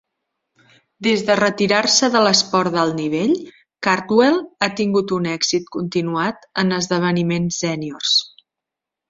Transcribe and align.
Des 1.07 1.23
de 1.25 1.33
retirar-se 1.39 2.09
de 2.15 2.21
l'esport 2.27 2.75
d'alt 2.77 2.97
nivell, 3.01 3.35
Cardwell 3.89 4.41
ha 4.61 4.71
tingut 4.81 5.15
un 5.19 5.29
èxit 5.35 5.69
continuat 5.77 6.49
en 6.65 6.75
esdeveniments 6.81 7.63
sèniors. 7.67 8.17